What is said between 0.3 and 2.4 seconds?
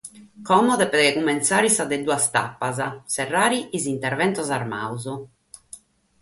Como devet cumintzare sa de duas